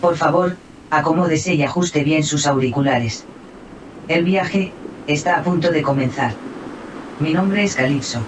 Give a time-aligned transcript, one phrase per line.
[0.00, 0.56] Por favor,
[0.90, 3.24] acomódese y ajuste bien sus auriculares.
[4.08, 4.72] El viaje,
[5.06, 6.34] está a punto de comenzar.
[7.18, 8.20] Mi nombre es Calypso.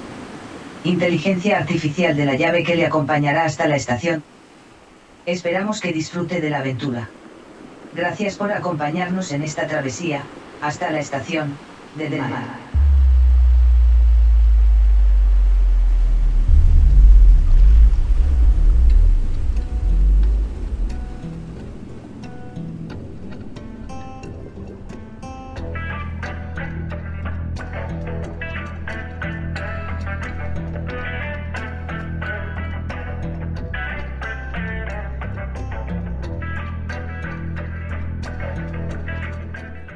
[0.85, 4.23] Inteligencia artificial de la llave que le acompañará hasta la estación.
[5.25, 7.09] Esperamos que disfrute de la aventura.
[7.95, 10.25] Gracias por acompañarnos en esta travesía,
[10.61, 11.57] hasta la estación,
[11.97, 12.23] de Del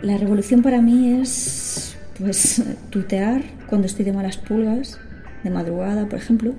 [0.07, 5.01] La revolución para mí es pues tutear cuando estoy de malas pulgas,
[5.43, 6.53] de madrugada, por ejemplo,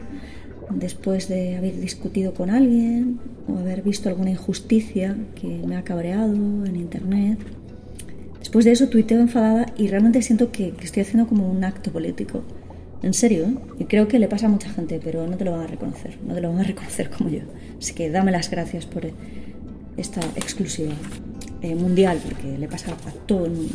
[0.69, 6.33] después de haber discutido con alguien o haber visto alguna injusticia que me ha cabreado
[6.65, 7.39] en internet.
[8.39, 12.43] Después de eso tuiteo enfadada y realmente siento que, estoy haciendo como un acto político.
[13.01, 13.55] En serio, ¿eh?
[13.79, 16.17] y creo que le pasa a mucha gente, pero no te lo van a reconocer,
[16.27, 17.43] no te lo van a reconocer como yo.
[17.79, 19.09] Así que dame las gracias por
[19.95, 20.95] esta exclusiva.
[21.59, 23.73] Eh, mundial, porque le pasa a todo el mundo.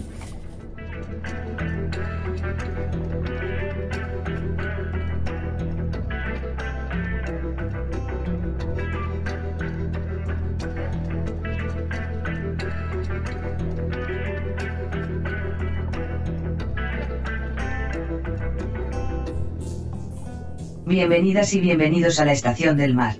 [20.87, 23.17] Bienvenidas y bienvenidos a la estación del mar.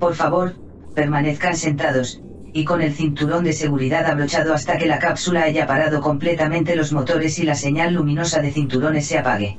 [0.00, 0.54] Por favor,
[0.94, 2.20] permanezcan sentados,
[2.52, 6.92] y con el cinturón de seguridad abrochado hasta que la cápsula haya parado completamente los
[6.92, 9.58] motores y la señal luminosa de cinturones se apague.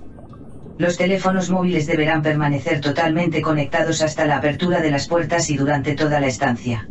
[0.77, 5.93] Los teléfonos móviles deberán permanecer totalmente conectados hasta la apertura de las puertas y durante
[5.93, 6.87] toda la estancia.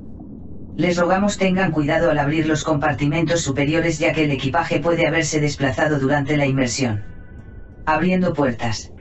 [0.76, 5.40] Les rogamos tengan cuidado al abrir los compartimentos superiores ya que el equipaje puede haberse
[5.40, 7.02] desplazado durante la inmersión.
[7.84, 8.92] Abriendo puertas.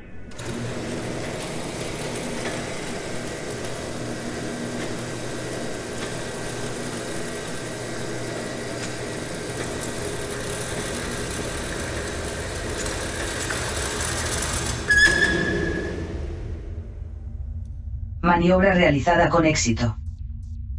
[18.48, 19.98] Maniobra realizada con éxito.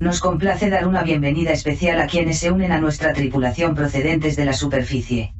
[0.00, 4.46] Nos complace dar una bienvenida especial a quienes se unen a nuestra tripulación procedentes de
[4.46, 5.34] la superficie.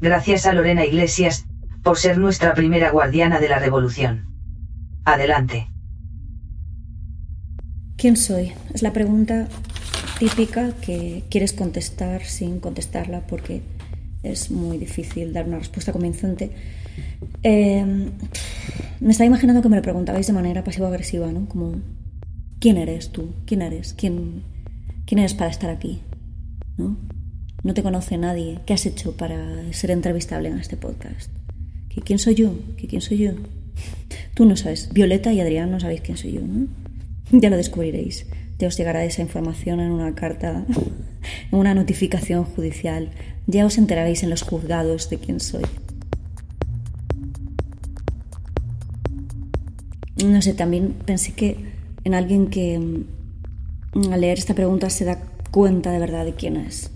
[0.00, 1.44] Gracias a Lorena Iglesias,
[1.82, 4.24] por ser nuestra primera guardiana de la revolución.
[5.04, 5.68] Adelante.
[7.98, 8.54] ¿Quién soy?
[8.72, 9.46] Es la pregunta
[10.18, 13.60] típica que quieres contestar sin contestarla porque
[14.22, 16.50] es muy difícil dar una respuesta convincente.
[17.42, 17.84] Eh,
[19.00, 21.46] me estaba imaginando que me lo preguntabais de manera pasivo-agresiva, ¿no?
[21.48, 21.76] Como,
[22.58, 23.30] ¿quién eres tú?
[23.44, 23.92] ¿Quién eres?
[23.92, 24.42] ¿Quién,
[25.04, 26.00] ¿Quién eres para estar aquí?
[26.76, 26.96] ¿No?
[27.62, 28.60] No te conoce nadie.
[28.64, 31.30] ¿Qué has hecho para ser entrevistable en este podcast?
[31.88, 32.54] ¿Que ¿Quién soy yo?
[32.76, 33.32] ¿Que ¿Quién soy yo?
[34.34, 34.92] Tú no sabes.
[34.92, 36.66] Violeta y Adrián no sabéis quién soy yo, ¿no?
[37.32, 38.26] Ya lo descubriréis.
[38.58, 40.64] Ya os llegará esa información en una carta,
[41.52, 43.10] en una notificación judicial.
[43.46, 45.64] Ya os enteraréis en los juzgados de quién soy.
[50.24, 51.56] No sé, también pensé que
[52.04, 55.18] en alguien que mm, al leer esta pregunta se da
[55.50, 56.90] cuenta de verdad de quién es.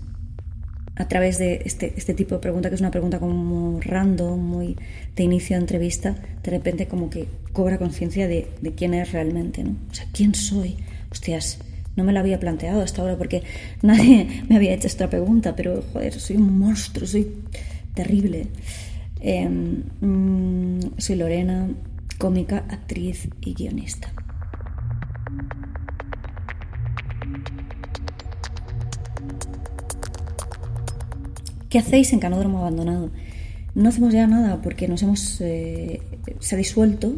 [0.96, 4.76] A través de este, este tipo de pregunta, que es una pregunta como random, muy
[5.16, 9.76] de inicio de entrevista, de repente como que cobra conciencia de, quién es realmente, ¿no?
[9.90, 10.76] O sea, ¿quién soy?
[11.10, 11.58] Hostias,
[11.96, 13.42] no me lo había planteado hasta ahora porque
[13.82, 17.28] nadie me había hecho esta pregunta, pero joder, soy un monstruo, soy
[17.94, 18.46] terrible.
[20.00, 21.68] Mm, soy Lorena,
[22.20, 24.12] cómica, actriz y guionista.
[31.70, 33.10] ¿Qué hacéis en Canódromo Abandonado?
[33.74, 36.02] No hacemos ya nada porque nos hemos eh,
[36.40, 37.14] se ha disuelto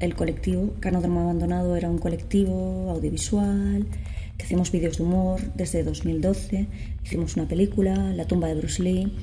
[0.00, 0.74] el colectivo.
[0.80, 3.86] Canódromo Abandonado era un colectivo audiovisual
[4.36, 6.66] que hacíamos vídeos de humor desde 2012.
[7.02, 9.16] Hicimos una película, La tumba de Bruce Lee.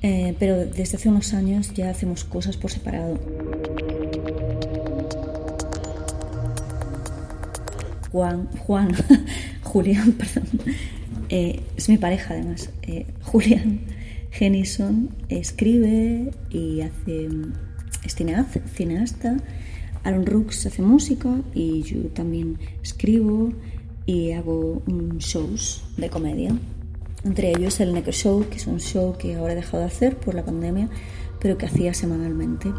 [0.00, 3.18] Eh, pero desde hace unos años ya hacemos cosas por separado.
[8.12, 8.94] Juan, Juan,
[9.62, 10.48] Julián, perdón,
[11.28, 13.80] eh, es mi pareja además, eh, Julián
[14.30, 17.28] Genison escribe y hace,
[18.04, 19.36] es cineasta,
[20.04, 23.52] Aaron Rooks hace música y yo también escribo
[24.06, 24.82] y hago
[25.18, 26.56] shows de comedia.
[27.24, 30.16] Entre ellos el Necro Show, que es un show que ahora he dejado de hacer
[30.16, 30.88] por la pandemia,
[31.40, 32.70] pero que hacía semanalmente.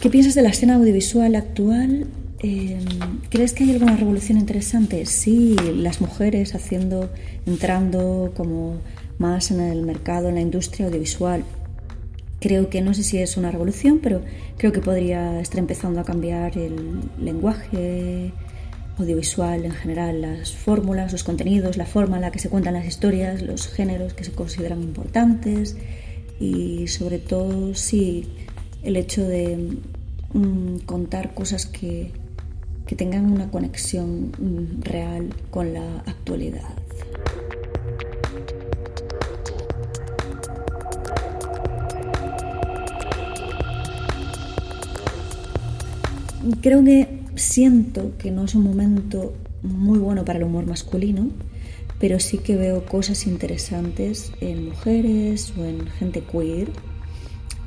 [0.00, 2.06] ¿Qué piensas de la escena audiovisual actual?
[2.40, 2.84] Em,
[3.30, 5.06] ¿Crees que hay alguna revolución interesante?
[5.06, 7.10] Sí, las mujeres haciendo,
[7.46, 8.76] entrando como
[9.18, 11.44] más en el mercado, en la industria audiovisual.
[12.40, 14.20] Creo que no sé si es una revolución, pero
[14.58, 18.32] creo que podría estar empezando a cambiar el lenguaje
[18.98, 22.86] audiovisual en general, las fórmulas, los contenidos, la forma en la que se cuentan las
[22.86, 25.74] historias, los géneros que se consideran importantes
[26.38, 28.26] y sobre todo sí
[28.82, 29.78] el hecho de
[30.32, 32.12] mm, contar cosas que,
[32.86, 36.74] que tengan una conexión mm, real con la actualidad.
[46.60, 51.30] Creo que siento que no es un momento muy bueno para el humor masculino,
[51.98, 56.68] pero sí que veo cosas interesantes en mujeres o en gente queer.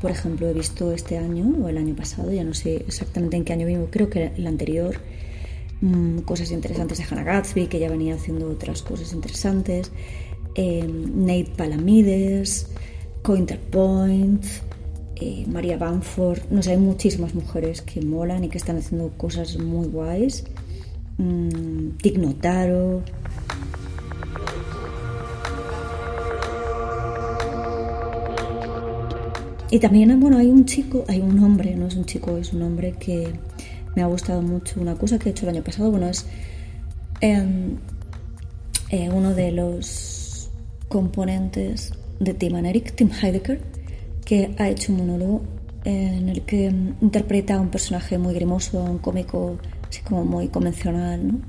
[0.01, 3.43] Por ejemplo, he visto este año o el año pasado, ya no sé exactamente en
[3.43, 4.95] qué año vivo, creo que el anterior,
[5.81, 9.91] mm, cosas interesantes de Hannah Gatsby, que ya venía haciendo otras cosas interesantes,
[10.55, 12.67] eh, Nate Palamides,
[13.21, 14.45] Cointerpoint,
[15.17, 19.57] eh, María Banford, no sé, hay muchísimas mujeres que molan y que están haciendo cosas
[19.57, 20.45] muy guays.
[21.17, 21.89] Mm,
[29.71, 32.63] Y también, bueno, hay un chico, hay un hombre, no es un chico, es un
[32.63, 33.33] hombre que
[33.95, 34.81] me ha gustado mucho.
[34.81, 36.25] Una cosa que he hecho el año pasado, bueno, es
[37.21, 37.77] em,
[38.89, 40.49] eh, uno de los
[40.87, 43.61] componentes de Tim Eric, Tim Heidecker,
[44.25, 45.41] que ha hecho un monólogo
[45.85, 49.57] en el que interpreta a un personaje muy grimoso, un cómico
[49.87, 51.39] así como muy convencional, ¿no?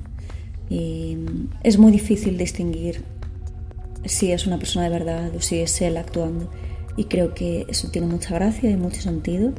[0.69, 1.19] Y
[1.65, 3.03] es muy difícil distinguir
[4.05, 6.49] si es una persona de verdad o si es él actuando.
[6.97, 9.53] Y creo que eso tiene mucha gracia y mucho sentido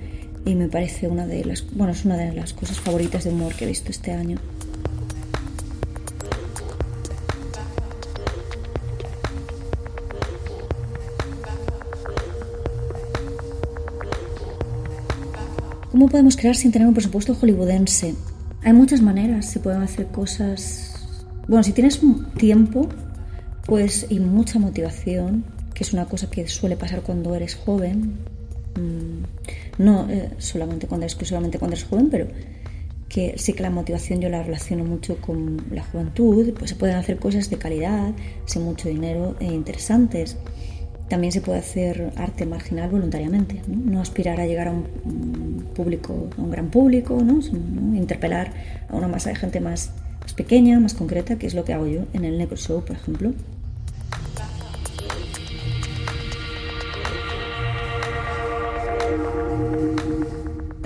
[0.46, 3.54] y me parece una de las, bueno, es una de las cosas favoritas de humor
[3.54, 4.38] que he visto este año.
[15.92, 18.16] ¿Cómo podemos crear sin tener un presupuesto hollywoodense?
[18.64, 20.96] Hay muchas maneras, se pueden hacer cosas...
[21.48, 22.00] Bueno, si tienes
[22.38, 22.88] tiempo
[23.66, 25.44] pues, y mucha motivación,
[25.74, 28.18] que es una cosa que suele pasar cuando eres joven,
[28.76, 32.28] mm, no eh, solamente cuando exclusivamente cuando eres joven, pero
[33.12, 36.96] que sí que la motivación yo la relaciono mucho con la juventud, pues se pueden
[36.96, 38.14] hacer cosas de calidad,
[38.46, 40.38] sin mucho dinero e interesantes.
[41.10, 46.42] También se puede hacer arte marginal voluntariamente, no, aspirar a llegar a un público, a
[46.42, 47.42] un gran público, ¿no?
[47.98, 48.54] interpelar
[48.88, 49.92] a una masa de gente más,
[50.38, 53.34] pequeña, más concreta, que es lo que hago yo en el Negro Show, por ejemplo.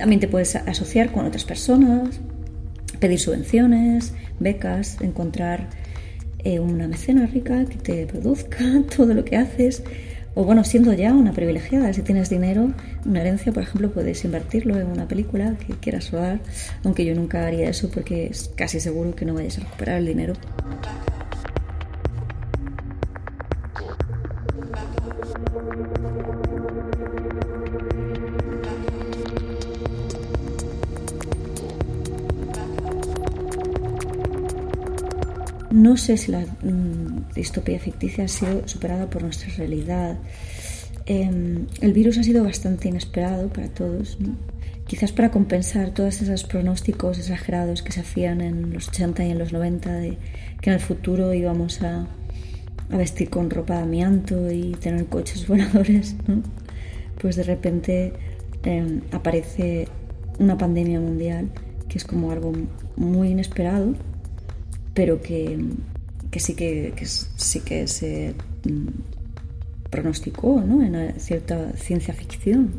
[0.06, 2.20] También te puedes asociar con otras personas,
[3.00, 5.68] pedir subvenciones, becas, encontrar
[6.44, 8.64] eh, una mecena rica que te produzca
[8.96, 9.82] todo lo que haces
[10.36, 12.70] o bueno, siendo ya una privilegiada, si tienes dinero,
[13.04, 16.38] una herencia, por ejemplo, puedes invertirlo en una película que quieras rodar,
[16.84, 20.06] aunque yo nunca haría eso porque es casi seguro que no vayas a recuperar el
[20.06, 20.34] dinero.
[35.86, 40.18] No sé si la mm, distopía ficticia ha sido superada por nuestra realidad.
[41.06, 44.18] Em, el virus ha sido bastante inesperado para todos,
[44.88, 49.38] quizás para compensar todos esos pronósticos exagerados que se hacían en los 80 y en
[49.38, 50.18] los 90 de
[50.60, 52.08] que en el futuro íbamos a,
[52.90, 56.16] vestir con ropa de amianto y tener coches voladores.
[57.20, 58.12] Pues de repente
[58.64, 59.86] em, aparece
[60.40, 61.48] una pandemia mundial
[61.88, 62.52] que es como algo
[62.96, 63.94] muy inesperado
[64.96, 65.58] pero que,
[66.38, 68.34] sí que, sí que se
[68.64, 70.82] mm, pronosticó ¿no?
[70.82, 72.72] en cierta ciencia ficción.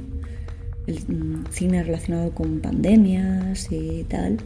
[0.88, 4.38] El mm, cine relacionado con pandemias y tal,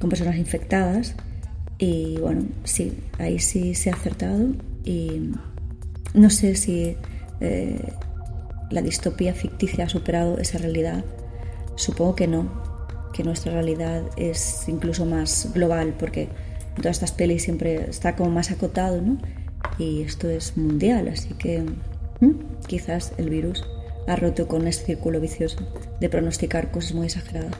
[0.00, 1.16] con personas infectadas.
[1.76, 4.54] Y bueno, sí, ahí sí se ha acertado
[4.84, 5.32] y
[6.14, 6.96] no sé si
[7.40, 7.92] eh,
[8.70, 11.04] la distopía ficticia ha superado esa realidad.
[11.74, 12.62] Supongo que no,
[13.12, 16.28] que nuestra realidad es incluso más global porque
[16.76, 19.18] todas estas pelis siempre está como más acotado, ¿no?
[19.78, 21.64] Y esto es mundial, así que
[22.66, 23.64] quizás el virus
[24.06, 25.58] ha roto con ese círculo vicioso
[26.00, 27.54] de pronosticar cosas muy exageradas.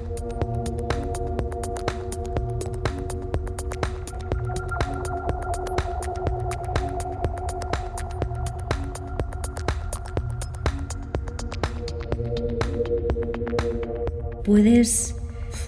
[14.52, 15.14] puedes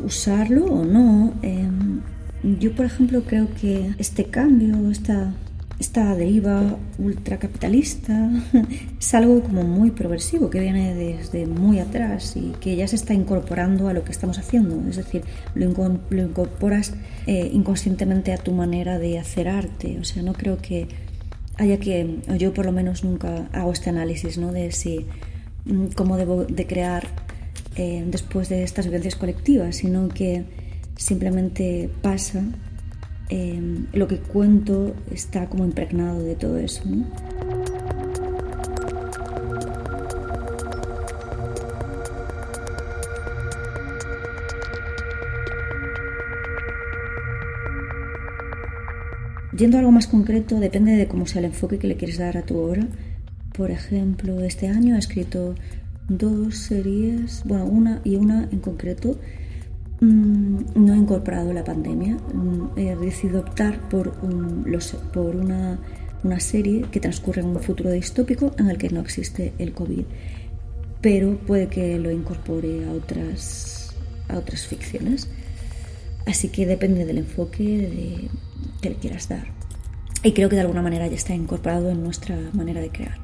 [0.04, 1.32] usarlo o no.
[1.42, 1.73] Em,
[2.58, 5.32] yo, por ejemplo, creo que este cambio, esta
[5.78, 8.30] esta deriva ultracapitalista
[8.98, 13.12] es algo como muy progresivo que viene desde muy atrás y que ya se está
[13.12, 14.88] incorporando a lo que estamos haciendo.
[14.88, 15.22] Es decir,
[15.54, 16.94] lo, incorporas
[17.26, 19.98] eh, inconscientemente a tu manera de hacer arte.
[20.00, 20.86] O sea, no creo que
[21.56, 24.52] haya que, yo por lo menos nunca hago este análisis ¿no?
[24.52, 25.06] de si
[25.64, 27.08] mm, cómo debo de crear
[27.76, 30.44] eh, después de estas vivencias colectivas, sino que
[30.96, 32.44] simplemente pasa
[33.30, 36.82] Em, lo que cuento está como impregnado de todo eso.
[49.56, 52.36] Yendo a algo más concreto, depende de cómo sea el enfoque que le quieres dar
[52.36, 52.86] a tu obra.
[53.56, 55.54] Por ejemplo, este año he escrito
[56.08, 59.18] dos series, bueno, una y una en concreto,
[60.00, 62.16] no he incorporado la pandemia.
[62.32, 64.12] Mm, he decidido optar por,
[65.12, 65.78] por una,
[66.38, 70.04] serie que transcurre en un futuro distópico en el que no existe el COVID.
[71.00, 73.94] Pero puede que lo incorpore a otras,
[74.28, 75.28] a otras ficciones.
[76.26, 78.30] Así que depende del enfoque
[78.80, 79.44] que le quieras dar.
[80.22, 83.23] Y creo que de alguna manera ya está incorporado en nuestra manera de crear.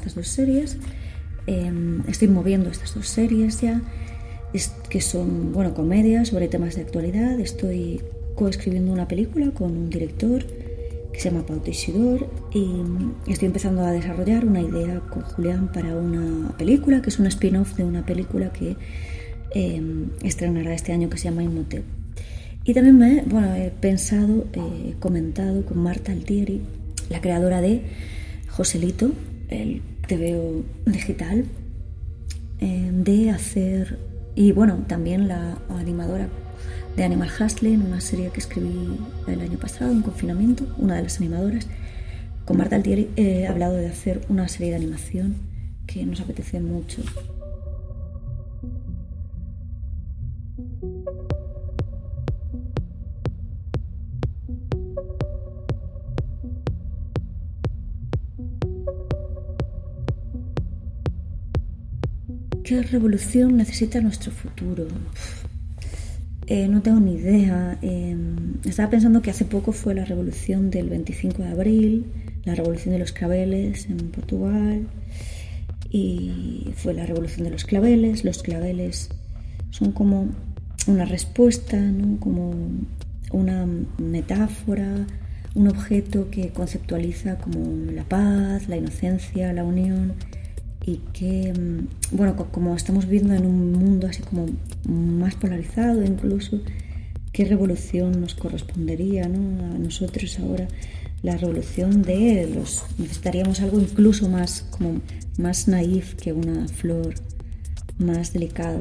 [0.00, 0.78] Estas dos series.
[1.46, 3.82] Em, estoy moviendo estas dos series ya,
[4.88, 7.38] que son bueno, comedias sobre temas de actualidad.
[7.38, 8.00] Estoy
[8.34, 10.44] coescribiendo una película con un director
[11.12, 12.82] que se llama Pau Teixidor y
[13.30, 17.74] estoy empezando a desarrollar una idea con Julián para una película que es un spin-off
[17.76, 18.76] de una película que
[19.54, 21.84] em, estrenará este año que se llama Inmotep.
[22.64, 26.62] Y también me bueno, he pensado, he comentado con Marta Altieri,
[27.10, 27.82] la creadora de
[28.48, 29.10] Joselito,
[29.48, 31.44] el TVO digital,
[32.58, 33.96] eh, de hacer,
[34.34, 36.28] y bueno, también la animadora
[36.96, 38.98] de Animal Hustle, una serie que escribí
[39.28, 41.68] el año pasado en confinamiento, una de las animadoras,
[42.44, 45.36] con Marta Altieri he hablado de hacer una serie de animación
[45.86, 47.02] que nos apetece mucho.
[62.70, 64.86] ¿Qué revolución necesita nuestro futuro?
[66.46, 67.76] Eh, no tengo ni idea.
[67.82, 72.06] Em, estaba pensando que hace poco fue la revolución del 25 de abril,
[72.44, 74.86] la revolución de los claveles en Portugal,
[75.90, 78.22] y fue la revolución de los claveles.
[78.24, 79.08] Los claveles
[79.70, 80.28] son como
[80.86, 81.76] una respuesta,
[82.20, 82.54] como
[83.32, 83.66] una
[83.98, 85.08] metáfora,
[85.56, 90.14] un objeto que conceptualiza como la paz, la inocencia, la unión
[90.90, 94.46] y que, mm, bueno, como estamos viviendo en un mundo así como
[94.88, 96.60] más polarizado incluso,
[97.32, 99.64] ¿qué revolución nos correspondería ¿no?
[99.66, 100.66] a nosotros ahora?
[101.22, 102.82] La revolución de los...
[102.98, 105.00] Necesitaríamos algo incluso más, como
[105.38, 107.14] más naif que una flor,
[107.98, 108.80] más delicado.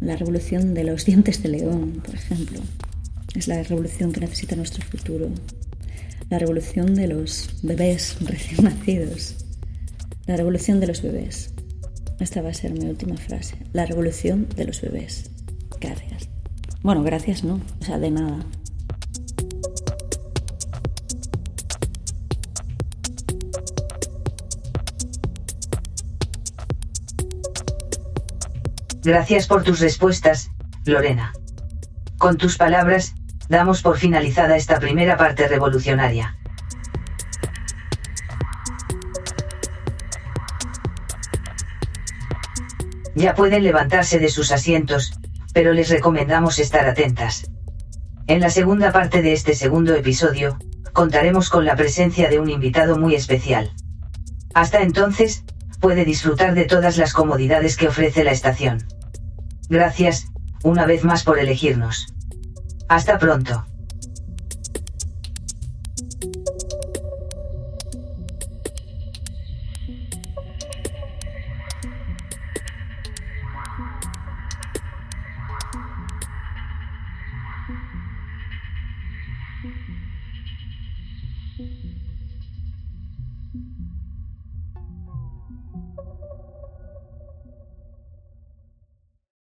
[0.00, 2.60] La revolución de los dientes de león, por ejemplo.
[3.34, 5.30] Es la revolución que necesita nuestro futuro.
[6.28, 9.41] La revolución de los bebés recién nacidos
[10.26, 11.54] la revolución de los bebés.
[12.20, 13.56] Esta va a ser mi última frase.
[13.72, 15.30] La revolución de los bebés.
[15.80, 16.28] Gracias.
[16.82, 17.60] Bueno, gracias no.
[17.80, 18.44] O sea, de nada.
[29.04, 30.50] Gracias por tus respuestas,
[30.84, 31.32] Lorena.
[32.18, 33.14] Con tus palabras,
[33.48, 36.38] damos por finalizada esta primera parte revolucionaria.
[43.14, 45.12] Ya pueden levantarse de sus asientos,
[45.52, 47.50] pero les recomendamos estar atentas.
[48.26, 50.58] En la segunda parte de este segundo episodio,
[50.92, 53.72] contaremos con la presencia de un invitado muy especial.
[54.54, 55.44] Hasta entonces,
[55.80, 58.86] puede disfrutar de todas las comodidades que ofrece la estación.
[59.68, 60.26] Gracias,
[60.62, 62.14] una vez más por elegirnos.
[62.88, 63.66] Hasta pronto.